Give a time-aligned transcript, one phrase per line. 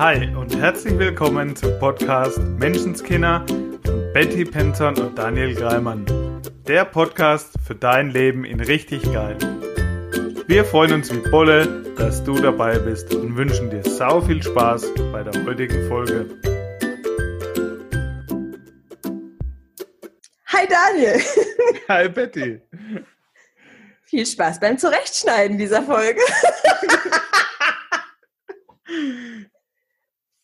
[0.00, 3.44] Hi und herzlich willkommen zum Podcast Menschenskinder
[3.84, 6.06] von Betty Penton und Daniel Greimann.
[6.66, 9.36] Der Podcast für dein Leben in richtig geil.
[10.46, 14.86] Wir freuen uns wie Bolle, dass du dabei bist und wünschen dir sau viel Spaß
[15.12, 16.30] bei der heutigen Folge.
[20.46, 21.20] Hi Daniel.
[21.88, 22.62] Hi Betty.
[24.04, 26.22] Viel Spaß beim Zurechtschneiden dieser Folge.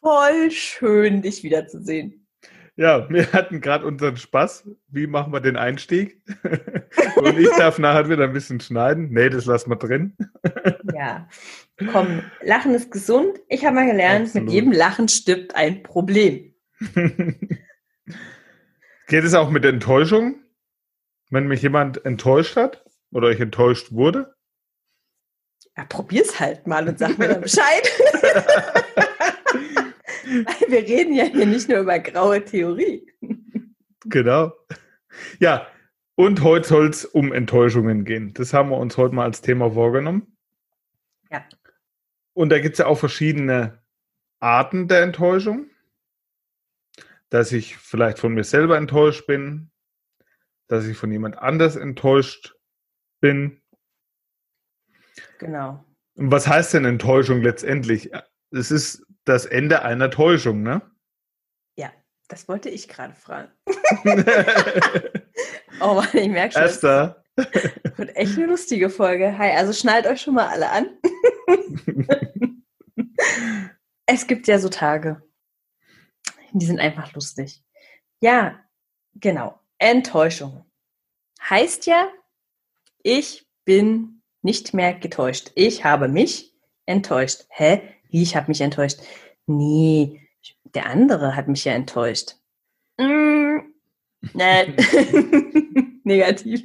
[0.07, 2.29] Voll schön, dich wiederzusehen.
[2.77, 4.69] Ja, wir hatten gerade unseren Spaß.
[4.87, 6.23] Wie machen wir den Einstieg?
[7.17, 9.09] Und ich darf nachher wieder ein bisschen schneiden.
[9.11, 10.17] Nee, das lassen wir drin.
[10.95, 11.29] Ja,
[11.91, 13.41] komm, Lachen ist gesund.
[13.49, 14.47] Ich habe mal gelernt, Absolut.
[14.47, 16.55] mit jedem Lachen stirbt ein Problem.
[19.09, 20.37] Geht es auch mit Enttäuschung?
[21.31, 22.85] Wenn mich jemand enttäuscht hat?
[23.11, 24.37] Oder ich enttäuscht wurde?
[25.77, 27.91] Ja, probier's halt mal und sag mir dann Bescheid.
[30.27, 33.07] Weil wir reden ja hier nicht nur über graue Theorie.
[34.07, 34.53] Genau.
[35.39, 35.67] Ja,
[36.17, 38.35] und heute soll es um Enttäuschungen gehen.
[38.35, 40.37] Das haben wir uns heute mal als Thema vorgenommen.
[41.31, 41.45] Ja.
[42.33, 43.83] Und da gibt es ja auch verschiedene
[44.41, 45.71] Arten der Enttäuschung.
[47.29, 49.71] Dass ich vielleicht von mir selber enttäuscht bin,
[50.69, 52.55] dass ich von jemand anders enttäuscht
[53.21, 53.61] bin.
[55.39, 55.85] Genau.
[56.15, 58.11] Und was heißt denn Enttäuschung letztendlich?
[58.51, 60.81] Es ist das Ende einer Täuschung, ne?
[61.77, 61.93] Ja,
[62.29, 63.53] das wollte ich gerade fragen.
[65.81, 66.63] oh Mann, ich merke schon.
[66.63, 67.23] Esther.
[67.97, 69.37] Wird echt eine lustige Folge.
[69.37, 70.89] Hi, also schnallt euch schon mal alle an.
[74.07, 75.23] es gibt ja so Tage,
[76.53, 77.63] die sind einfach lustig.
[78.21, 78.65] Ja,
[79.15, 79.61] genau.
[79.79, 80.65] Enttäuschung.
[81.51, 82.09] Heißt ja,
[83.03, 85.51] ich bin nicht mehr getäuscht.
[85.55, 86.55] Ich habe mich
[86.87, 87.45] enttäuscht.
[87.51, 87.96] Hä?
[88.11, 89.01] Ich habe mich enttäuscht?
[89.47, 90.21] Nee,
[90.75, 92.37] der andere hat mich ja enttäuscht.
[92.99, 93.59] Mm,
[94.33, 94.77] nein.
[96.05, 96.63] Negativ.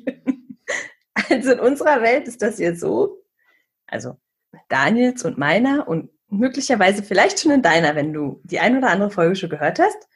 [1.14, 3.24] Also in unserer Welt ist das jetzt so,
[3.88, 4.18] also
[4.70, 9.12] Daniels und meiner und möglicherweise vielleicht schon in deiner, wenn du die ein oder andere
[9.12, 10.08] Folge schon gehört hast,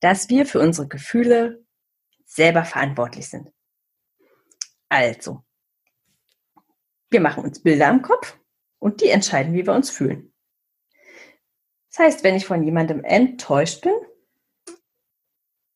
[0.00, 1.64] dass wir für unsere Gefühle
[2.24, 3.52] selber verantwortlich sind.
[4.88, 5.44] Also,
[7.10, 8.39] wir machen uns Bilder im Kopf
[8.80, 10.32] und die entscheiden, wie wir uns fühlen.
[11.90, 13.94] Das heißt, wenn ich von jemandem enttäuscht bin,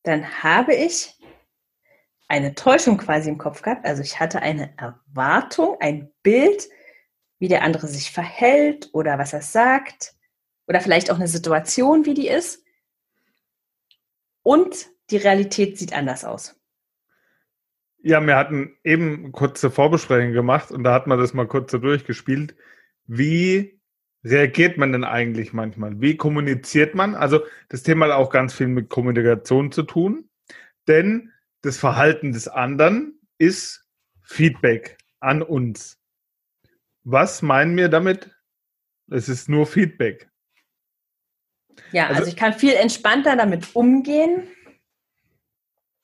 [0.02, 1.16] dann habe ich
[2.28, 3.84] eine Täuschung quasi im Kopf gehabt.
[3.86, 6.68] Also ich hatte eine Erwartung, ein Bild,
[7.38, 10.14] wie der andere sich verhält oder was er sagt
[10.66, 12.64] oder vielleicht auch eine Situation, wie die ist.
[14.42, 16.60] Und die Realität sieht anders aus.
[17.98, 21.78] Ja, wir hatten eben kurze Vorbesprechung gemacht und da hat man das mal kurz so
[21.78, 22.54] durchgespielt.
[23.06, 23.80] Wie
[24.24, 26.00] reagiert man denn eigentlich manchmal?
[26.00, 27.14] Wie kommuniziert man?
[27.14, 30.28] Also das Thema hat auch ganz viel mit Kommunikation zu tun,
[30.88, 31.32] denn
[31.62, 33.86] das Verhalten des anderen ist
[34.22, 35.98] Feedback an uns.
[37.02, 38.30] Was meinen wir damit?
[39.10, 40.30] Es ist nur Feedback.
[41.92, 44.48] Ja, also, also ich kann viel entspannter damit umgehen,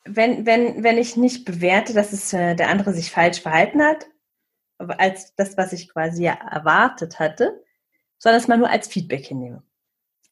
[0.05, 4.07] wenn, wenn, wenn ich nicht bewerte, dass es äh, der andere sich falsch verhalten hat,
[4.89, 7.63] als das, was ich quasi erwartet hatte,
[8.19, 9.63] sondern es mal nur als Feedback hinnehme.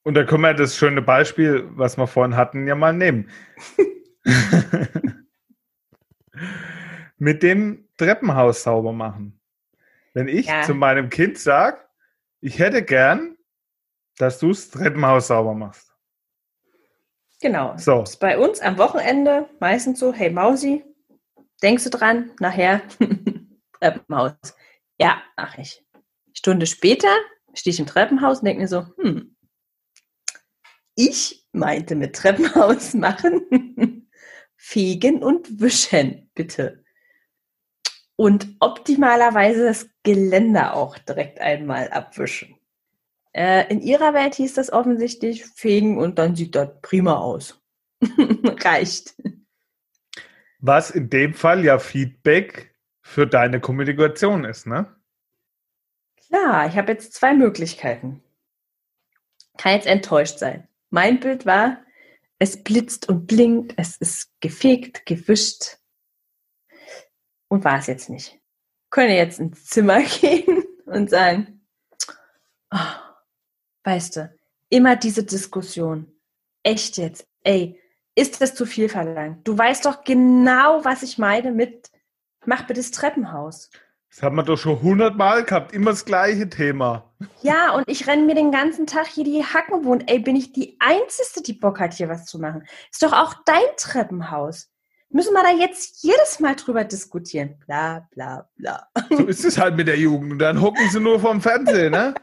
[0.05, 3.29] Und da können wir das schöne Beispiel, was wir vorhin hatten, ja mal nehmen.
[7.19, 9.41] Mit dem Treppenhaus sauber machen.
[10.15, 10.63] Wenn ich ja.
[10.63, 11.79] zu meinem Kind sage,
[12.41, 13.37] ich hätte gern,
[14.17, 15.93] dass du das Treppenhaus sauber machst.
[17.41, 17.77] Genau.
[17.77, 18.03] So.
[18.03, 20.85] Ist bei uns am Wochenende meistens so, hey Mausi,
[21.63, 22.83] denkst du dran, nachher
[23.81, 24.35] Treppenhaus.
[24.99, 25.85] Ja, mach ich.
[26.33, 27.15] Stunde später
[27.55, 29.37] stehe ich im Treppenhaus und denke mir so, hm,
[30.95, 34.11] ich meinte mit Treppenhaus machen,
[34.57, 36.85] fegen und wischen, bitte.
[38.17, 42.57] Und optimalerweise das Geländer auch direkt einmal abwischen.
[43.33, 47.63] Äh, in ihrer Welt hieß das offensichtlich fegen und dann sieht das prima aus.
[48.03, 49.15] Reicht.
[50.59, 52.75] Was in dem Fall ja Feedback
[53.09, 54.95] für deine Kommunikation ist, ne?
[56.27, 58.23] Klar, ich habe jetzt zwei Möglichkeiten.
[59.57, 60.69] Kann jetzt enttäuscht sein.
[60.91, 61.79] Mein Bild war,
[62.39, 65.79] es blitzt und blinkt, es ist gefegt, gewischt.
[67.49, 68.39] Und war es jetzt nicht.
[68.91, 71.67] Könne jetzt ins Zimmer gehen und sagen,
[72.71, 73.09] oh,
[73.89, 74.31] Weißt du,
[74.69, 76.13] immer diese Diskussion.
[76.63, 77.81] Echt jetzt, ey,
[78.15, 79.49] ist das zu viel verlangt?
[79.49, 81.91] Du weißt doch genau, was ich meine mit,
[82.49, 83.71] mach bitte das Treppenhaus.
[84.11, 87.13] Das haben wir doch schon hundertmal gehabt, immer das gleiche Thema.
[87.43, 90.11] Ja, und ich renne mir den ganzen Tag hier die Hacken wohnt.
[90.11, 92.67] Ey, bin ich die Einzige, die Bock hat, hier was zu machen?
[92.91, 94.71] Ist doch auch dein Treppenhaus.
[95.11, 97.59] Müssen wir da jetzt jedes Mal drüber diskutieren?
[97.67, 98.89] Bla, bla, bla.
[99.11, 100.33] So ist es halt mit der Jugend.
[100.33, 102.15] Und dann hocken sie nur vorm Fernsehen, ne?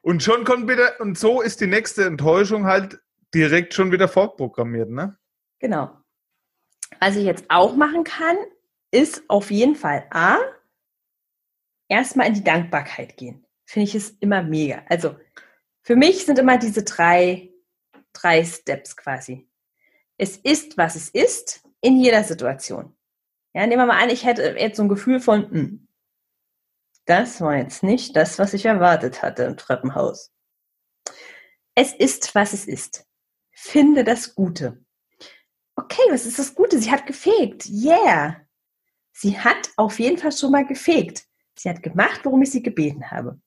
[0.00, 3.00] Und schon kommt wieder, und so ist die nächste Enttäuschung halt
[3.34, 5.16] direkt schon wieder vorprogrammiert, ne?
[5.58, 5.90] Genau.
[7.00, 8.36] Was ich jetzt auch machen kann,
[8.94, 10.38] ist auf jeden Fall A,
[11.88, 13.46] erstmal in die Dankbarkeit gehen.
[13.66, 14.82] Finde ich es immer mega.
[14.88, 15.16] Also
[15.82, 17.50] für mich sind immer diese drei,
[18.12, 19.48] drei Steps quasi.
[20.16, 22.96] Es ist, was es ist, in jeder Situation.
[23.52, 25.88] Ja, nehmen wir mal an, ich hätte jetzt so ein Gefühl von, mh, hm,
[27.06, 30.32] das war jetzt nicht das, was ich erwartet hatte im Treppenhaus.
[31.74, 33.06] Es ist, was es ist.
[33.52, 34.84] Finde das Gute.
[35.76, 36.78] Okay, was ist das Gute?
[36.78, 37.66] Sie hat gefegt.
[37.68, 38.43] Yeah.
[39.16, 41.24] Sie hat auf jeden Fall schon mal gefegt.
[41.56, 43.40] Sie hat gemacht, worum ich sie gebeten habe.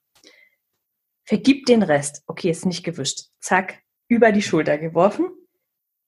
[1.26, 2.24] Vergib den Rest.
[2.26, 3.26] Okay, ist nicht gewischt.
[3.42, 5.30] Zack, über die Schulter geworfen.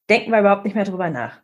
[0.09, 1.41] Denken wir überhaupt nicht mehr drüber nach.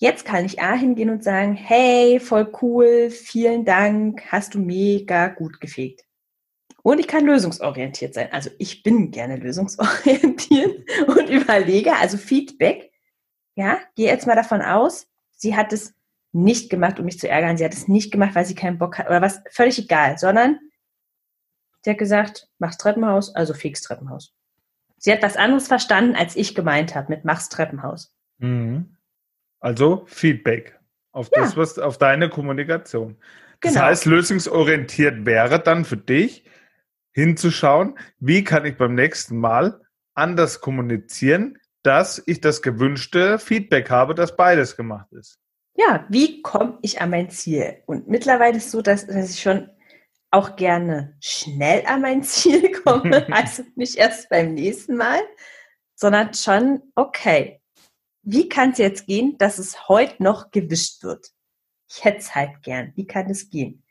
[0.00, 5.28] Jetzt kann ich A hingehen und sagen, hey, voll cool, vielen Dank, hast du mega
[5.28, 6.04] gut gefegt.
[6.82, 8.32] Und ich kann lösungsorientiert sein.
[8.32, 12.92] Also ich bin gerne lösungsorientiert und überlege, also Feedback.
[13.54, 15.94] Ja, gehe jetzt mal davon aus, sie hat es
[16.32, 17.56] nicht gemacht, um mich zu ärgern.
[17.56, 20.58] Sie hat es nicht gemacht, weil sie keinen Bock hat oder was, völlig egal, sondern
[21.82, 24.34] sie hat gesagt, mach's Treppenhaus, also fix Treppenhaus.
[24.98, 28.14] Sie hat was anderes verstanden, als ich gemeint habe mit mach's Treppenhaus.
[28.38, 28.96] Mhm.
[29.60, 30.78] Also Feedback
[31.12, 31.42] auf ja.
[31.42, 33.16] das, was auf deine Kommunikation.
[33.60, 33.86] Das genau.
[33.86, 36.44] heißt, lösungsorientiert wäre dann für dich
[37.12, 39.80] hinzuschauen, wie kann ich beim nächsten Mal
[40.14, 45.40] anders kommunizieren, dass ich das gewünschte Feedback habe, dass beides gemacht ist
[45.78, 47.82] ja, wie komme ich an mein Ziel?
[47.86, 49.70] Und mittlerweile ist es so, dass, dass ich schon
[50.30, 55.20] auch gerne schnell an mein Ziel komme, also nicht erst beim nächsten Mal,
[55.94, 57.60] sondern schon, okay,
[58.22, 61.28] wie kann es jetzt gehen, dass es heute noch gewischt wird?
[61.88, 62.92] Ich hätte es halt gern.
[62.96, 63.84] Wie kann es gehen?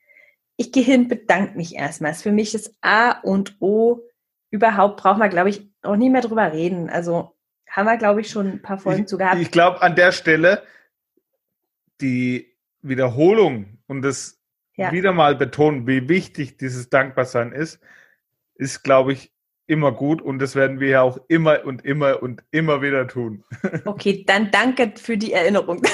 [0.57, 2.13] Ich gehe hin, bedanke mich erstmal.
[2.13, 4.01] Für mich ist A und O
[4.51, 6.89] überhaupt, braucht man, glaube ich, auch nie mehr drüber reden.
[6.89, 7.35] Also
[7.69, 9.39] haben wir, glaube ich, schon ein paar Folgen ich, zu gehabt.
[9.39, 10.63] Ich glaube, an der Stelle
[12.01, 14.39] die Wiederholung und das
[14.75, 14.91] ja.
[14.91, 17.79] wieder mal betonen, wie wichtig dieses Dankbarsein ist,
[18.55, 19.31] ist, glaube ich,
[19.67, 23.43] immer gut und das werden wir ja auch immer und immer und immer wieder tun.
[23.85, 25.83] Okay, dann danke für die Erinnerung.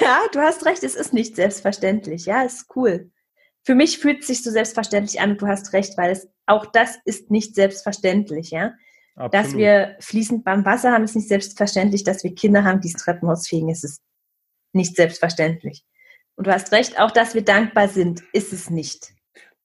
[0.00, 2.26] ja, du hast recht, es ist nicht selbstverständlich.
[2.26, 3.10] Ja, ist cool.
[3.64, 6.66] Für mich fühlt es sich so selbstverständlich an und du hast recht, weil es auch
[6.66, 8.74] das ist nicht selbstverständlich, ja.
[9.14, 9.34] Absolut.
[9.34, 12.04] Dass wir fließend beim Wasser haben, ist nicht selbstverständlich.
[12.04, 14.00] Dass wir Kinder haben, die das Treppenhaus fegen, ist es
[14.72, 15.84] nicht selbstverständlich.
[16.34, 19.12] Und du hast recht, auch dass wir dankbar sind, ist es nicht.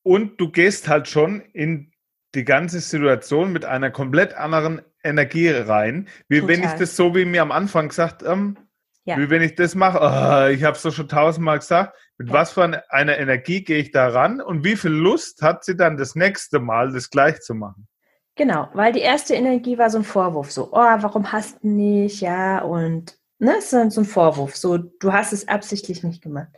[0.04, 1.92] Und du gehst halt schon in
[2.36, 6.56] die ganze Situation mit einer komplett anderen Energie rein, wie Total.
[6.56, 8.58] wenn ich das so wie mir am Anfang gesagt, ähm,
[9.06, 9.18] ja.
[9.18, 12.34] wie wenn ich das mache, oh, ich habe es doch schon tausendmal gesagt, mit ja.
[12.34, 15.98] was für einer Energie gehe ich da ran und wie viel Lust hat sie dann
[15.98, 17.88] das nächste Mal, das gleich zu machen?
[18.38, 22.22] Genau, weil die erste Energie war so ein Vorwurf, so, oh, warum hast du nicht,
[22.22, 26.56] ja, und, ne, ist so ein Vorwurf, so, du hast es absichtlich nicht gemacht.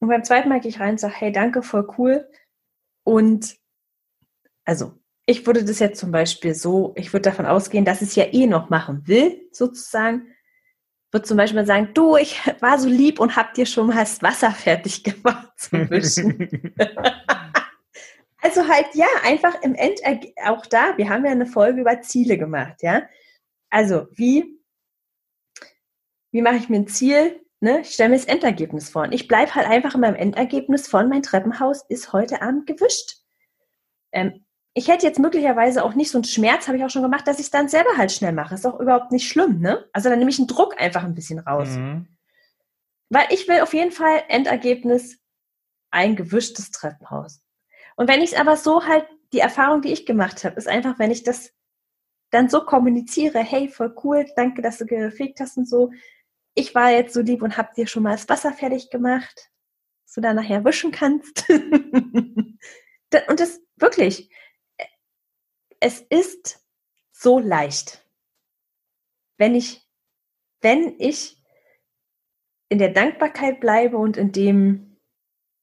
[0.00, 2.28] Und beim zweiten Mal gehe ich rein und sage, hey, danke, voll cool.
[3.04, 3.56] Und,
[4.64, 8.24] also, ich würde das jetzt zum Beispiel so, ich würde davon ausgehen, dass es ja
[8.24, 10.26] eh noch machen will, sozusagen.
[11.12, 14.20] Würde zum Beispiel sagen, du, ich war so lieb und hab dir schon mal das
[14.22, 16.74] Wasser fertig gemacht zum Wischen.
[18.42, 22.36] Also halt, ja, einfach im Endergebnis, auch da, wir haben ja eine Folge über Ziele
[22.36, 23.02] gemacht, ja.
[23.70, 24.60] Also, wie,
[26.32, 27.40] wie mache ich mir ein Ziel?
[27.60, 27.80] Ne?
[27.82, 29.04] Ich stelle mir das Endergebnis vor.
[29.04, 33.18] Und ich bleibe halt einfach in meinem Endergebnis von mein Treppenhaus ist heute Abend gewischt.
[34.10, 34.44] Ähm,
[34.74, 37.38] ich hätte jetzt möglicherweise auch nicht so einen Schmerz, habe ich auch schon gemacht, dass
[37.38, 38.54] ich es dann selber halt schnell mache.
[38.54, 39.88] Ist auch überhaupt nicht schlimm, ne?
[39.92, 41.68] Also dann nehme ich den Druck einfach ein bisschen raus.
[41.68, 42.08] Mhm.
[43.10, 45.18] Weil ich will auf jeden Fall Endergebnis
[45.90, 47.42] ein gewischtes Treppenhaus.
[47.96, 50.98] Und wenn ich es aber so halt, die Erfahrung, die ich gemacht habe, ist einfach,
[50.98, 51.52] wenn ich das
[52.30, 55.90] dann so kommuniziere, hey, voll cool, danke, dass du gefegt hast und so.
[56.54, 59.50] Ich war jetzt so lieb und hab dir schon mal das Wasser fertig gemacht,
[60.04, 61.48] dass du da nachher wischen kannst.
[61.50, 62.58] und
[63.10, 64.30] das wirklich,
[65.80, 66.64] es ist
[67.10, 68.06] so leicht.
[69.36, 69.86] Wenn ich,
[70.60, 71.42] wenn ich
[72.68, 74.91] in der Dankbarkeit bleibe und in dem,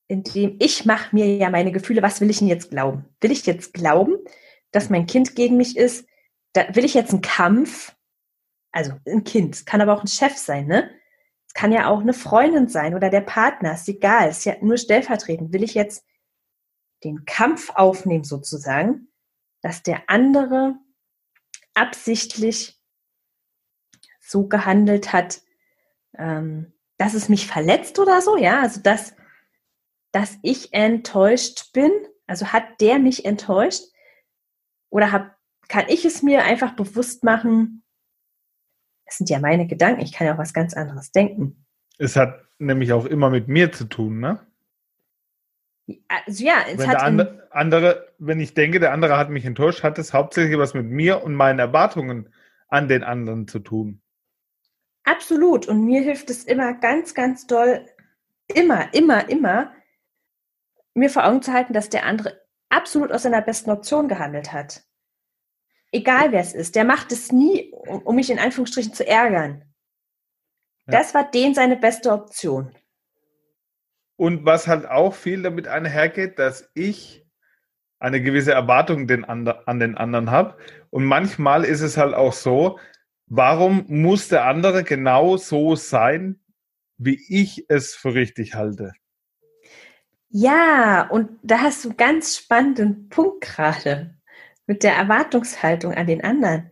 [0.10, 3.06] indem ich mache mir ja meine Gefühle, was will ich denn jetzt glauben?
[3.22, 4.18] Will ich jetzt glauben,
[4.72, 6.06] dass mein Kind gegen mich ist?
[6.54, 7.96] Da will ich jetzt einen Kampf?
[8.72, 10.90] Also ein Kind, kann aber auch ein Chef sein, ne?
[11.48, 14.78] Es kann ja auch eine Freundin sein oder der Partner, ist egal, ist ja nur
[14.78, 15.54] stellvertretend.
[15.54, 16.04] Will ich jetzt
[17.04, 19.08] den Kampf aufnehmen sozusagen,
[19.62, 20.76] dass der andere
[21.74, 22.80] absichtlich
[24.20, 25.42] so gehandelt hat,
[26.18, 29.14] ähm, dass es mich verletzt oder so, ja, also dass,
[30.12, 31.92] dass ich enttäuscht bin,
[32.28, 33.84] also hat der mich enttäuscht
[34.90, 35.36] oder hab,
[35.68, 37.84] kann ich es mir einfach bewusst machen,
[39.06, 41.66] das sind ja meine Gedanken, ich kann ja auch was ganz anderes denken.
[41.98, 44.46] Es hat nämlich auch immer mit mir zu tun, ne?
[46.08, 47.20] Also ja, es wenn hat.
[47.20, 50.86] Der andere, wenn ich denke, der andere hat mich enttäuscht, hat es hauptsächlich was mit
[50.86, 52.30] mir und meinen Erwartungen
[52.68, 54.02] an den anderen zu tun.
[55.04, 55.68] Absolut.
[55.68, 57.84] Und mir hilft es immer ganz, ganz doll,
[58.54, 59.72] immer, immer, immer,
[61.00, 64.84] mir vor Augen zu halten, dass der andere absolut aus seiner besten Option gehandelt hat.
[65.92, 69.64] Egal wer es ist, der macht es nie, um, um mich in Anführungsstrichen zu ärgern.
[70.86, 71.00] Ja.
[71.00, 72.76] Das war den seine beste Option.
[74.16, 77.26] Und was halt auch viel damit einhergeht, dass ich
[78.00, 80.58] eine gewisse Erwartung den andre, an den anderen habe.
[80.90, 82.80] Und manchmal ist es halt auch so,
[83.28, 86.40] warum muss der andere genau so sein,
[86.98, 88.94] wie ich es für richtig halte?
[90.30, 94.16] Ja, und da hast du einen ganz spannenden Punkt gerade
[94.68, 96.72] mit der Erwartungshaltung an den anderen.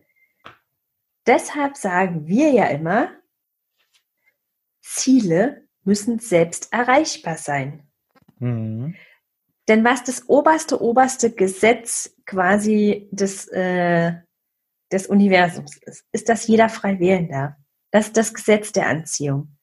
[1.26, 3.10] Deshalb sagen wir ja immer,
[4.80, 7.90] Ziele müssen selbst erreichbar sein.
[8.38, 8.94] Mhm.
[9.66, 14.14] Denn was das oberste, oberste Gesetz quasi des, äh,
[14.90, 17.54] des Universums ist, ist, dass jeder frei wählen darf.
[17.90, 19.56] Das ist das Gesetz der Anziehung.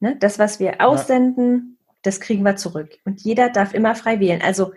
[0.00, 0.16] Ne?
[0.18, 1.75] Das, was wir aussenden.
[2.02, 2.98] Das kriegen wir zurück.
[3.04, 4.42] Und jeder darf immer frei wählen.
[4.42, 4.72] Also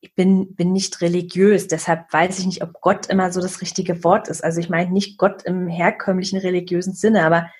[0.00, 4.02] ich bin, bin nicht religiös, deshalb weiß ich nicht, ob Gott immer so das richtige
[4.02, 4.42] Wort ist.
[4.42, 7.50] Also ich meine nicht Gott im herkömmlichen religiösen Sinne, aber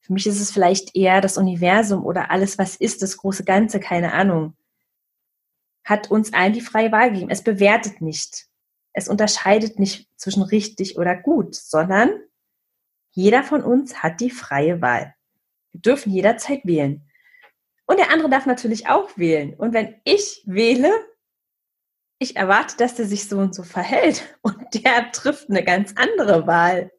[0.00, 3.80] für mich ist es vielleicht eher das Universum oder alles, was ist, das große Ganze,
[3.80, 4.56] keine Ahnung.
[5.84, 7.30] Hat uns allen die freie Wahl gegeben.
[7.30, 8.48] Es bewertet nicht
[8.92, 12.10] es unterscheidet nicht zwischen richtig oder gut, sondern
[13.12, 15.14] jeder von uns hat die freie Wahl.
[15.72, 17.08] Wir dürfen jederzeit wählen.
[17.86, 19.54] Und der andere darf natürlich auch wählen.
[19.54, 20.90] Und wenn ich wähle,
[22.18, 26.46] ich erwarte, dass der sich so und so verhält und der trifft eine ganz andere
[26.46, 26.90] Wahl,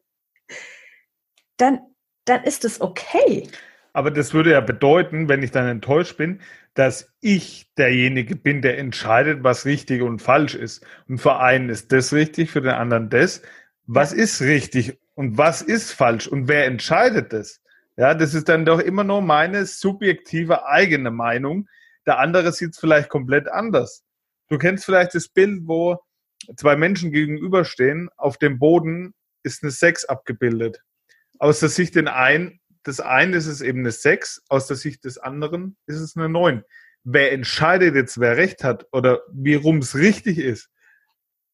[1.56, 1.80] dann,
[2.24, 3.48] dann ist es okay.
[3.92, 6.40] Aber das würde ja bedeuten, wenn ich dann enttäuscht bin,
[6.74, 10.84] dass ich derjenige bin, der entscheidet, was richtig und falsch ist.
[11.08, 13.42] Und für einen ist das richtig, für den anderen das.
[13.86, 17.62] Was ist richtig und was ist falsch und wer entscheidet das?
[17.96, 21.68] Ja, das ist dann doch immer nur meine subjektive eigene Meinung.
[22.06, 24.04] Der andere sieht es vielleicht komplett anders.
[24.48, 25.98] Du kennst vielleicht das Bild, wo
[26.56, 28.10] zwei Menschen gegenüberstehen.
[28.16, 30.80] Auf dem Boden ist eine Sex abgebildet.
[31.38, 35.04] Aus der Sicht den einen des einen ist es eben eine 6, aus der Sicht
[35.04, 36.64] des anderen ist es eine 9.
[37.04, 40.70] Wer entscheidet jetzt, wer recht hat oder wie rum es richtig ist?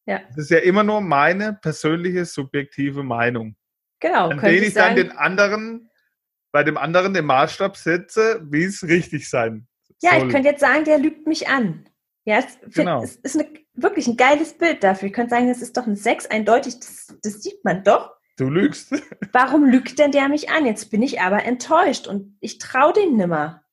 [0.05, 0.21] Ja.
[0.29, 3.55] Das ist ja immer nur meine persönliche subjektive Meinung.
[3.99, 4.29] Genau.
[4.29, 5.89] An denen ich dann den anderen,
[6.51, 9.67] bei dem anderen den Maßstab setze, wie es richtig sein
[10.01, 10.27] Ja, soll.
[10.27, 11.87] ich könnte jetzt sagen, der lügt mich an.
[12.25, 13.03] Ja, es, genau.
[13.03, 15.07] es ist eine, wirklich ein geiles Bild dafür.
[15.07, 18.11] Ich könnte sagen, es ist doch ein 6, eindeutig, das, das sieht man doch.
[18.37, 18.91] Du lügst.
[19.31, 20.65] Warum lügt denn der mich an?
[20.65, 23.63] Jetzt bin ich aber enttäuscht und ich traue dem nimmer.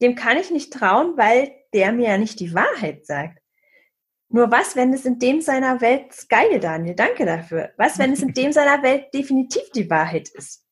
[0.00, 3.38] Dem kann ich nicht trauen, weil der mir ja nicht die Wahrheit sagt.
[4.32, 7.72] Nur was, wenn es in dem seiner Welt geil, Daniel, danke dafür.
[7.76, 10.64] Was, wenn es in dem seiner Welt definitiv die Wahrheit ist?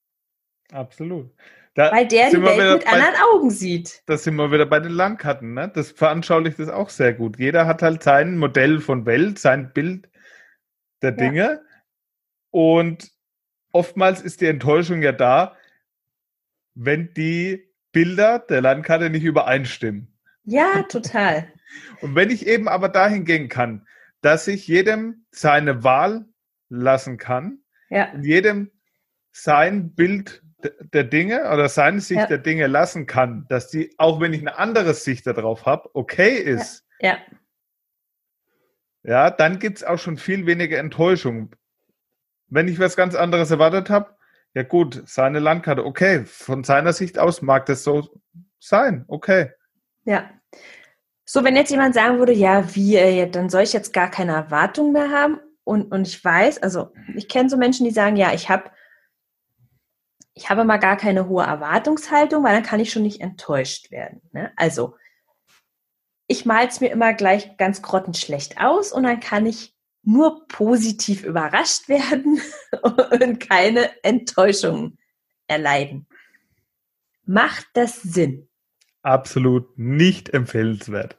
[0.72, 1.30] Absolut.
[1.74, 4.02] Da Weil der die Welt mit bei, anderen Augen sieht.
[4.06, 5.54] Das sind wir wieder bei den Landkarten.
[5.54, 5.70] Ne?
[5.72, 7.38] Das veranschaulicht das auch sehr gut.
[7.38, 10.08] Jeder hat halt sein Modell von Welt, sein Bild
[11.02, 11.38] der Dinge.
[11.38, 11.60] Ja.
[12.50, 13.10] Und
[13.72, 15.56] oftmals ist die Enttäuschung ja da,
[16.74, 20.12] wenn die Bilder der Landkarte nicht übereinstimmen.
[20.42, 21.46] Ja, total.
[22.00, 23.86] Und wenn ich eben aber dahin gehen kann,
[24.20, 26.24] dass ich jedem seine Wahl
[26.68, 28.12] lassen kann, ja.
[28.20, 28.72] jedem
[29.30, 32.26] sein Bild der Dinge oder seine Sicht ja.
[32.26, 36.36] der Dinge lassen kann, dass die, auch wenn ich eine andere Sicht darauf habe, okay
[36.36, 36.84] ist.
[37.00, 37.10] Ja.
[37.10, 37.18] ja.
[39.04, 41.54] Ja, dann gibt es auch schon viel weniger Enttäuschung
[42.50, 44.16] wenn ich was ganz anderes erwartet habe,
[44.54, 48.08] ja gut, seine Landkarte, okay, von seiner Sicht aus mag das so
[48.58, 49.50] sein, okay.
[50.04, 50.30] Ja.
[51.24, 54.92] So, wenn jetzt jemand sagen würde, ja, wie, dann soll ich jetzt gar keine Erwartung
[54.92, 58.48] mehr haben und, und ich weiß, also ich kenne so Menschen, die sagen, ja, ich
[58.48, 58.70] habe
[60.38, 64.22] ich habe mal gar keine hohe Erwartungshaltung, weil dann kann ich schon nicht enttäuscht werden.
[64.30, 64.52] Ne?
[64.54, 64.94] Also,
[66.28, 71.24] ich male es mir immer gleich ganz grottenschlecht aus und dann kann ich nur positiv
[71.24, 72.40] überrascht werden
[73.20, 74.96] und keine Enttäuschung
[75.48, 76.06] erleiden.
[77.24, 78.48] Macht das Sinn?
[79.02, 81.18] Absolut nicht empfehlenswert.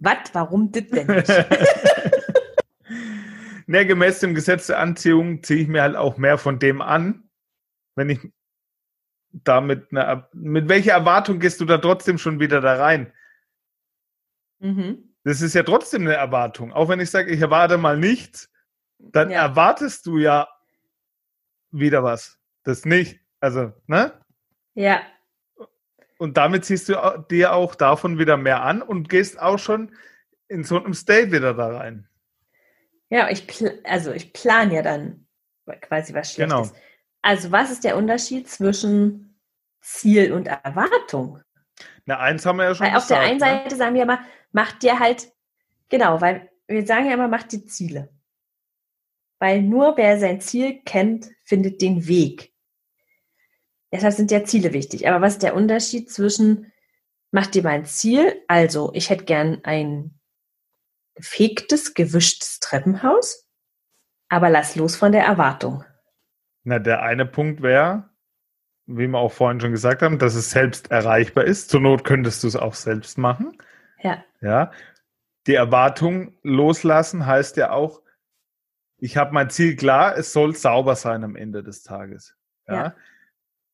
[0.00, 0.16] Was?
[0.32, 1.28] Warum das denn nicht?
[3.66, 7.23] ne, gemäß dem Gesetz der Anziehung ziehe ich mir halt auch mehr von dem an,
[7.94, 8.20] wenn ich
[9.32, 13.12] damit eine, mit welcher Erwartung gehst du da trotzdem schon wieder da rein?
[14.60, 15.14] Mhm.
[15.24, 16.72] Das ist ja trotzdem eine Erwartung.
[16.72, 18.50] Auch wenn ich sage, ich erwarte mal nichts,
[18.98, 19.42] dann ja.
[19.42, 20.48] erwartest du ja
[21.70, 22.38] wieder was.
[22.62, 23.20] Das nicht.
[23.40, 24.12] Also, ne?
[24.74, 25.02] Ja.
[26.18, 29.94] Und damit ziehst du dir auch davon wieder mehr an und gehst auch schon
[30.48, 32.08] in so einem State wieder da rein.
[33.10, 33.46] Ja, ich
[33.84, 35.26] also ich plane ja dann
[35.80, 36.72] quasi was Schlechtes.
[36.72, 36.80] Genau.
[37.24, 39.34] Also was ist der Unterschied zwischen
[39.80, 41.40] Ziel und Erwartung?
[42.04, 43.12] Na, eins haben wir ja schon weil gesagt.
[43.12, 43.62] Auf der einen ne?
[43.62, 44.20] Seite sagen wir immer,
[44.52, 45.32] mach dir halt,
[45.88, 48.10] genau, weil wir sagen ja immer, mach die Ziele.
[49.38, 52.52] Weil nur wer sein Ziel kennt, findet den Weg.
[53.90, 55.08] Deshalb sind ja Ziele wichtig.
[55.08, 56.72] Aber was ist der Unterschied zwischen,
[57.30, 60.20] mach dir mein Ziel, also ich hätte gern ein
[61.14, 63.48] gefegtes, gewischtes Treppenhaus,
[64.28, 65.84] aber lass los von der Erwartung.
[66.64, 68.08] Na, der eine Punkt wäre,
[68.86, 71.70] wie wir auch vorhin schon gesagt haben, dass es selbst erreichbar ist.
[71.70, 73.56] Zur Not könntest du es auch selbst machen.
[74.02, 74.24] Ja.
[74.40, 74.72] Ja.
[75.46, 78.02] Die Erwartung loslassen heißt ja auch,
[78.98, 82.34] ich habe mein Ziel klar, es soll sauber sein am Ende des Tages.
[82.66, 82.74] Ja?
[82.74, 82.94] ja.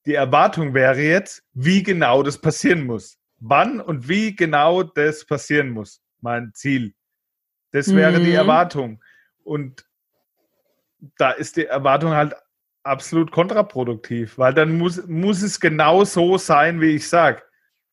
[0.07, 3.19] Die Erwartung wäre jetzt, wie genau das passieren muss.
[3.39, 6.03] Wann und wie genau das passieren muss.
[6.21, 6.95] Mein Ziel.
[7.73, 8.25] Das wäre mhm.
[8.25, 9.03] die Erwartung.
[9.45, 9.87] Und
[11.17, 12.35] da ist die Erwartung halt
[12.83, 17.43] absolut kontraproduktiv, weil dann muss, muss es genau so sein, wie ich sage.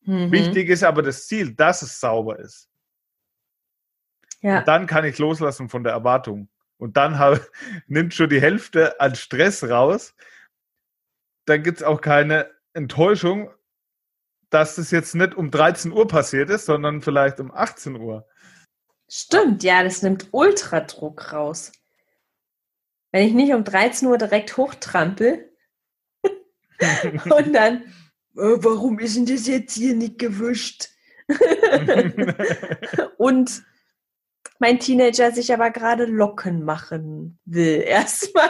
[0.02, 0.32] Mhm.
[0.32, 2.68] Wichtig ist aber das Ziel, dass es sauber ist.
[4.40, 4.60] Ja.
[4.60, 6.48] Und dann kann ich loslassen von der Erwartung.
[6.78, 7.40] Und dann hab,
[7.86, 10.14] nimmt schon die Hälfte an Stress raus.
[11.44, 13.50] Dann gibt es auch keine Enttäuschung,
[14.50, 18.26] dass das jetzt nicht um 13 Uhr passiert ist, sondern vielleicht um 18 Uhr.
[19.10, 21.72] Stimmt, ja, das nimmt Ultradruck raus.
[23.10, 25.50] Wenn ich nicht um 13 Uhr direkt hochtrampel
[26.22, 27.82] und dann,
[28.36, 30.90] oh, warum ist denn das jetzt hier nicht gewischt?
[33.18, 33.62] und
[34.58, 38.48] mein Teenager sich aber gerade Locken machen will, erstmal.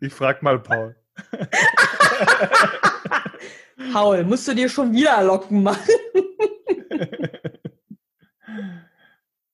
[0.00, 0.96] Ich frag mal Paul.
[3.92, 5.94] Paul, musst du dir schon wieder Locken machen?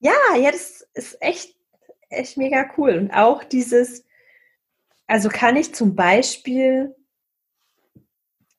[0.01, 1.55] ja, ja, das ist echt
[2.17, 2.97] echt mega cool.
[2.97, 4.05] Und auch dieses,
[5.07, 6.95] also kann ich zum Beispiel,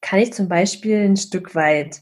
[0.01, 2.01] kann ich zum Beispiel ein Stück weit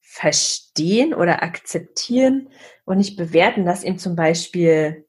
[0.00, 2.50] verstehen oder akzeptieren
[2.84, 5.08] und nicht bewerten, dass eben zum Beispiel,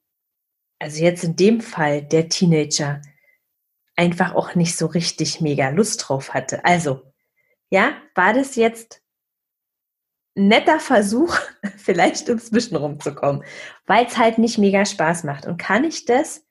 [0.78, 3.02] also jetzt in dem Fall der Teenager
[3.96, 6.64] einfach auch nicht so richtig mega Lust drauf hatte.
[6.64, 7.02] Also,
[7.70, 9.03] ja, war das jetzt
[10.34, 11.36] netter Versuch,
[11.76, 13.44] vielleicht ums Zwischen rumzukommen,
[13.86, 15.46] weil es halt nicht mega Spaß macht.
[15.46, 16.44] Und kann ich das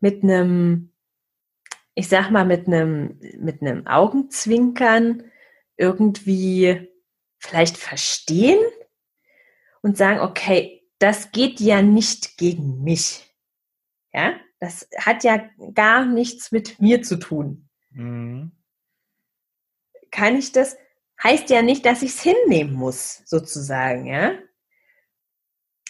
[0.00, 0.92] mit einem,
[1.94, 5.24] ich sag mal, mit einem, mit einem Augenzwinkern
[5.76, 6.90] irgendwie
[7.38, 8.58] vielleicht verstehen
[9.82, 13.30] und sagen, okay, das geht ja nicht gegen mich.
[14.12, 17.68] Ja, das hat ja gar nichts mit mir zu tun.
[17.90, 18.52] Mhm.
[20.10, 20.76] Kann ich das,
[21.22, 24.34] heißt ja nicht, dass ich es hinnehmen muss, sozusagen, ja.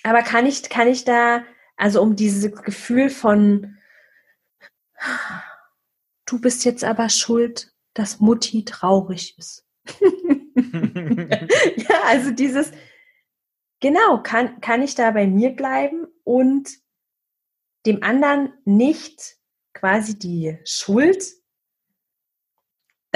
[0.02, 1.44] Aber kann ich, kann ich da,
[1.76, 3.78] also um dieses Gefühl von,
[6.26, 9.66] du bist jetzt aber schuld, dass Mutti traurig ist.
[11.76, 12.72] ja, also dieses,
[13.80, 16.70] genau, kann, kann ich da bei mir bleiben und
[17.84, 19.36] dem anderen nicht
[19.74, 21.24] quasi die Schuld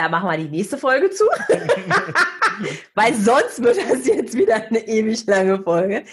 [0.01, 1.25] da machen wir die nächste Folge zu.
[2.95, 6.05] Weil sonst wird das jetzt wieder eine ewig lange Folge.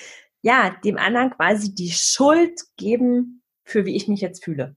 [0.42, 4.76] Ja, dem anderen quasi die Schuld geben, für wie ich mich jetzt fühle.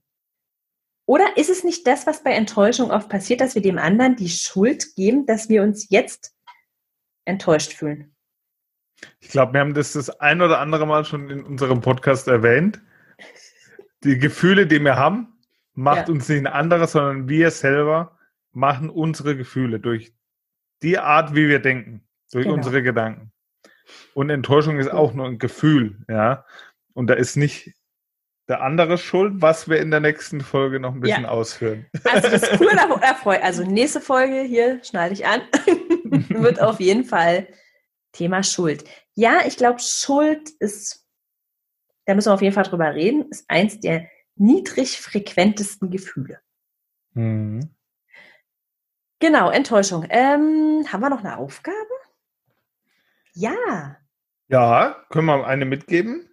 [1.05, 4.29] Oder ist es nicht das, was bei Enttäuschung oft passiert, dass wir dem anderen die
[4.29, 6.33] Schuld geben, dass wir uns jetzt
[7.25, 8.15] enttäuscht fühlen?
[9.19, 12.81] Ich glaube, wir haben das das ein oder andere Mal schon in unserem Podcast erwähnt.
[14.05, 15.37] Die Gefühle, die wir haben,
[15.73, 16.13] macht ja.
[16.13, 18.17] uns nicht ein anderer, sondern wir selber
[18.51, 20.13] machen unsere Gefühle durch
[20.81, 22.55] die Art, wie wir denken, durch genau.
[22.55, 23.31] unsere Gedanken.
[24.13, 26.45] Und Enttäuschung ist auch nur ein Gefühl, ja.
[26.93, 27.73] Und da ist nicht
[28.47, 31.29] der andere schuld, was wir in der nächsten Folge noch ein bisschen ja.
[31.29, 31.85] ausführen.
[32.03, 32.69] Also das ist cool.
[33.41, 35.41] Also nächste Folge hier schneide ich an,
[36.29, 37.47] wird auf jeden Fall
[38.11, 38.83] Thema Schuld.
[39.13, 41.07] Ja, ich glaube, Schuld ist,
[42.05, 46.39] da müssen wir auf jeden Fall drüber reden, ist eins der niedrig frequentesten Gefühle.
[47.13, 47.69] Mhm.
[49.21, 50.05] Genau, Enttäuschung.
[50.09, 51.75] Ähm, haben wir noch eine Aufgabe?
[53.33, 53.97] Ja.
[54.47, 56.27] Ja, können wir eine mitgeben?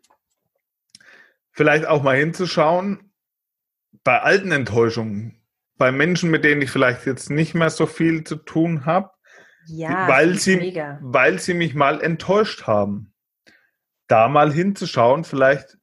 [1.52, 3.12] Vielleicht auch mal hinzuschauen,
[4.04, 5.40] bei alten Enttäuschungen,
[5.76, 9.10] bei Menschen, mit denen ich vielleicht jetzt nicht mehr so viel zu tun habe,
[9.66, 10.98] Ja, weil, sie, mega.
[11.02, 13.12] weil sie mich mal enttäuscht haben.
[14.06, 15.76] Da mal hinzuschauen, vielleicht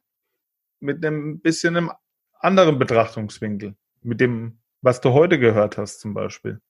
[0.80, 1.92] mit einem bisschen einem
[2.40, 6.60] anderen Betrachtungswinkel, mit dem, was du heute gehört hast zum Beispiel.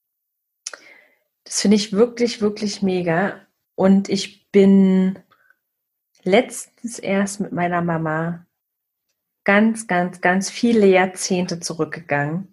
[1.47, 3.39] Das finde ich wirklich, wirklich mega.
[3.75, 5.17] Und ich bin
[6.23, 8.45] letztens erst mit meiner Mama
[9.45, 12.49] ganz, ganz, ganz viele Jahrzehnte zurückgegangen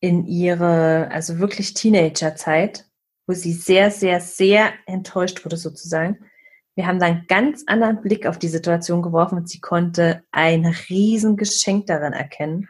[0.00, 2.88] in ihre, also wirklich Teenagerzeit,
[3.28, 6.18] wo sie sehr, sehr, sehr enttäuscht wurde sozusagen.
[6.74, 10.66] Wir haben da einen ganz anderen Blick auf die Situation geworfen und sie konnte ein
[10.66, 12.68] Riesengeschenk darin erkennen.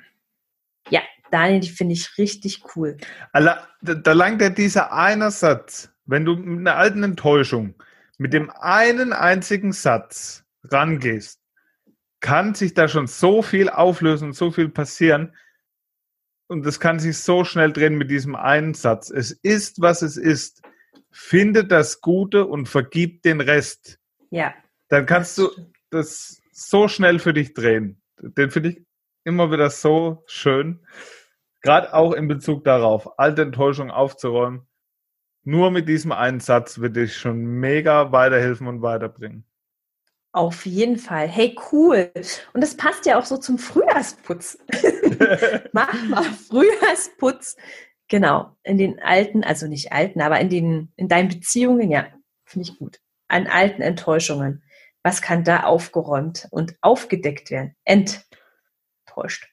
[1.33, 2.99] Daniel, die finde ich richtig cool.
[3.33, 7.75] Da, da langt ja dieser eine Satz, wenn du mit einer alten Enttäuschung
[8.18, 11.40] mit dem einen einzigen Satz rangehst,
[12.21, 15.35] kann sich da schon so viel auflösen und so viel passieren.
[16.47, 19.11] Und das kann sich so schnell drehen mit diesem einen Satz.
[19.11, 20.62] Es ist, was es ist.
[21.11, 23.99] Finde das Gute und vergib den Rest.
[24.31, 24.55] Ja.
[24.88, 25.51] Dann kannst du
[25.90, 28.01] das so schnell für dich drehen.
[28.21, 28.83] Den finde ich
[29.25, 30.87] immer wieder so schön.
[31.62, 34.66] Gerade auch in Bezug darauf, alte Enttäuschung aufzuräumen.
[35.44, 39.44] Nur mit diesem einen Satz wird dich schon mega weiterhelfen und weiterbringen.
[40.33, 41.29] Auf jeden Fall.
[41.29, 42.11] Hey, cool.
[42.55, 44.59] Und das passt ja auch so zum Frühjahrsputz.
[45.72, 47.57] Mach mal Frühjahrsputz.
[48.09, 48.57] Genau.
[48.62, 52.07] In den alten, also nicht alten, aber in den, in deinen Beziehungen, ja,
[52.44, 52.98] finde ich gut.
[53.29, 54.64] An alten Enttäuschungen.
[55.03, 57.77] Was kann da aufgeräumt und aufgedeckt werden?
[57.85, 59.52] Enttäuscht.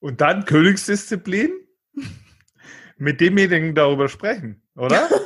[0.00, 1.52] Und dann Königsdisziplin?
[2.96, 5.08] Mit demjenigen darüber sprechen, oder?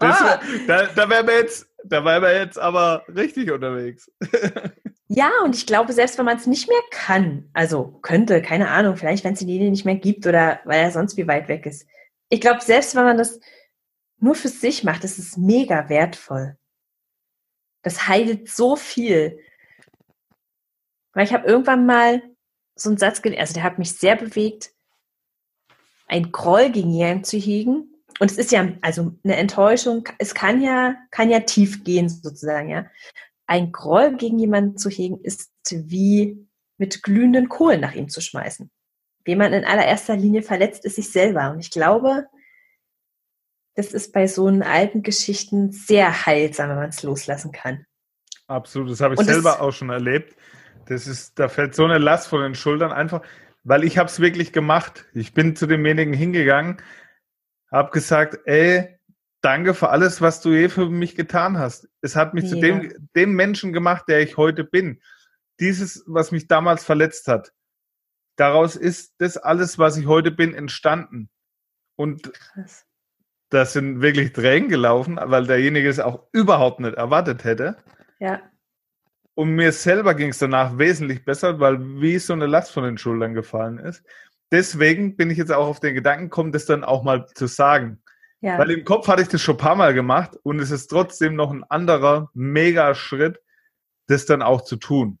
[0.00, 4.10] Das wär, da, da wären wir jetzt, da wären wir jetzt aber richtig unterwegs.
[5.12, 8.96] Ja, und ich glaube, selbst wenn man es nicht mehr kann, also könnte, keine Ahnung,
[8.96, 11.66] vielleicht wenn es die Linie nicht mehr gibt oder weil er sonst wie weit weg
[11.66, 11.84] ist.
[12.28, 13.40] Ich glaube, selbst wenn man das
[14.18, 16.56] nur für sich macht, ist es mega wertvoll.
[17.82, 19.40] Das heilt so viel.
[21.12, 22.22] Weil ich habe irgendwann mal
[22.80, 24.72] so einen Satz gelesen, also der hat mich sehr bewegt,
[26.06, 27.94] ein Groll gegen jemanden zu hegen.
[28.18, 32.68] Und es ist ja, also eine Enttäuschung, es kann ja, kann ja tief gehen sozusagen,
[32.68, 32.86] ja
[33.50, 36.46] ein Groll gegen jemanden zu hegen, ist wie
[36.78, 38.70] mit glühenden Kohlen nach ihm zu schmeißen.
[39.24, 41.50] Wen man in allererster Linie verletzt, ist sich selber.
[41.50, 42.28] Und ich glaube,
[43.74, 47.84] das ist bei so einen alten Geschichten sehr heilsam, wenn man es loslassen kann.
[48.46, 50.36] Absolut, das habe ich Und selber auch schon erlebt.
[50.90, 53.22] Das ist, da fällt so eine Last von den Schultern einfach,
[53.62, 55.06] weil ich habe es wirklich gemacht.
[55.14, 56.82] Ich bin zu demjenigen hingegangen,
[57.70, 58.98] habe gesagt, ey,
[59.40, 61.88] danke für alles, was du je für mich getan hast.
[62.00, 62.62] Es hat mich zu Ja.
[62.62, 65.00] dem, dem Menschen gemacht, der ich heute bin.
[65.60, 67.52] Dieses, was mich damals verletzt hat.
[68.34, 71.30] Daraus ist das alles, was ich heute bin, entstanden.
[71.94, 72.84] Und Krass.
[73.50, 77.76] da sind wirklich Tränen gelaufen, weil derjenige es auch überhaupt nicht erwartet hätte.
[78.18, 78.42] Ja,
[79.40, 82.98] Und mir selber ging es danach wesentlich besser, weil wie so eine Last von den
[82.98, 84.04] Schultern gefallen ist.
[84.52, 88.02] Deswegen bin ich jetzt auch auf den Gedanken gekommen, das dann auch mal zu sagen.
[88.42, 88.58] ja.
[88.58, 91.36] Weil im Kopf hatte ich das schon ein paar Mal gemacht und es ist trotzdem
[91.36, 93.40] noch ein anderer mega Schritt,
[94.08, 95.18] das dann auch zu tun.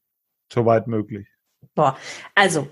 [0.52, 1.26] Soweit möglich.
[1.74, 1.96] Boah,
[2.34, 2.68] also,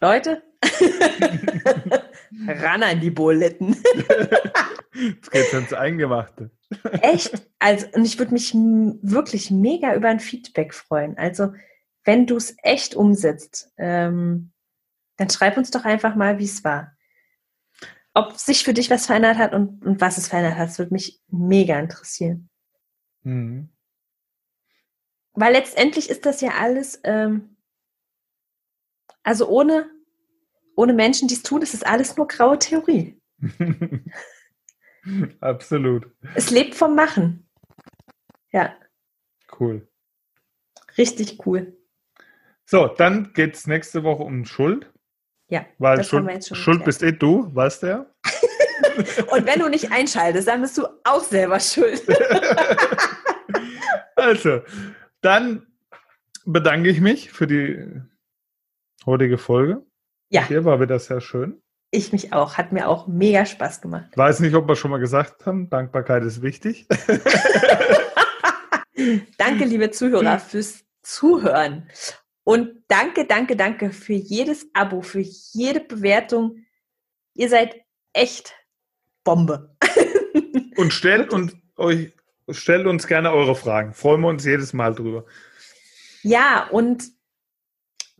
[0.00, 0.42] Leute,
[2.46, 3.76] ran an die Buletten.
[4.92, 6.50] Jetzt geht's ins Eingemachte.
[7.02, 7.48] Echt?
[7.58, 11.16] Also, und ich würde mich wirklich mega über ein Feedback freuen.
[11.18, 11.52] Also,
[12.04, 14.52] wenn du es echt umsetzt, ähm,
[15.16, 16.96] dann schreib uns doch einfach mal, wie es war.
[18.14, 20.92] Ob sich für dich was verändert hat und, und was es verändert hat, das würde
[20.92, 22.48] mich mega interessieren.
[23.22, 23.68] Mhm.
[25.32, 27.56] Weil letztendlich ist das ja alles, ähm,
[29.22, 29.88] also ohne,
[30.80, 33.20] ohne Menschen, die es tun, ist es alles nur graue Theorie.
[35.40, 36.10] Absolut.
[36.34, 37.46] Es lebt vom Machen.
[38.50, 38.74] Ja,
[39.58, 39.86] Cool.
[40.96, 41.76] richtig cool.
[42.64, 44.90] So, dann geht's nächste Woche um Schuld.
[45.48, 48.06] Ja, Weil Schuld, jetzt schon Schuld bist eh du, weißt du ja?
[49.32, 52.02] Und wenn du nicht einschaltest, dann bist du auch selber schuld.
[54.16, 54.60] Also,
[55.22, 55.66] dann
[56.44, 58.02] bedanke ich mich für die
[59.06, 59.82] heutige Folge.
[60.30, 61.60] Ja, Hier war wieder sehr schön.
[61.90, 62.56] ich mich auch.
[62.56, 64.16] Hat mir auch mega Spaß gemacht.
[64.16, 66.86] Weiß nicht, ob wir schon mal gesagt haben, Dankbarkeit ist wichtig.
[69.38, 71.88] Danke, liebe Zuhörer, fürs Zuhören.
[72.44, 76.64] Und danke, danke, danke für jedes Abo, für jede Bewertung.
[77.34, 77.76] Ihr seid
[78.12, 78.54] echt
[79.24, 79.74] Bombe.
[80.76, 82.12] Und stellt uns euch,
[82.50, 83.94] stellt uns gerne eure Fragen.
[83.94, 85.24] Freuen wir uns jedes Mal drüber.
[86.22, 87.04] Ja, und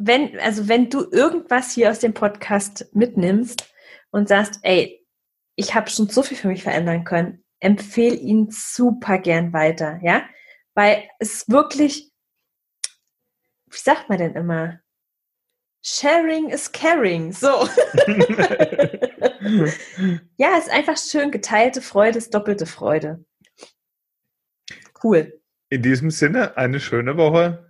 [0.02, 3.70] wenn, also wenn du irgendwas hier aus dem Podcast mitnimmst
[4.10, 5.06] und sagst, ey,
[5.56, 10.22] ich habe schon so viel für mich verändern können, empfehle ihn super gern weiter, ja?
[10.74, 12.10] Weil es wirklich,
[13.66, 14.80] wie sagt man denn immer?
[15.82, 17.32] Sharing is caring.
[17.32, 17.48] So.
[20.36, 21.30] ja, es ist einfach schön.
[21.30, 23.22] Geteilte Freude ist doppelte Freude.
[25.02, 25.40] Cool.
[25.68, 27.69] In diesem Sinne, eine schöne Woche.